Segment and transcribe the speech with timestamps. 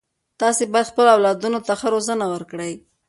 [0.41, 2.73] تاسې باید خپلو اولادونو ته ښه روزنه ورکړئ.